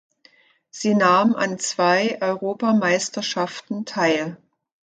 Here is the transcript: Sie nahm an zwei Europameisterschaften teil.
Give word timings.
Sie 0.71 0.95
nahm 0.95 1.35
an 1.35 1.59
zwei 1.59 2.17
Europameisterschaften 2.23 3.85
teil. 3.85 4.35